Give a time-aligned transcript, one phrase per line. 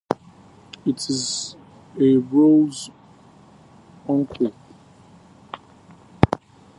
[0.83, 1.55] Is
[1.95, 2.89] it a rose,
[4.09, 4.51] uncle?